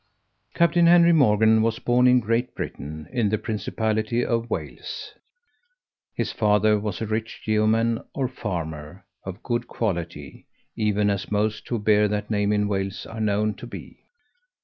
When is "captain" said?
0.55-0.87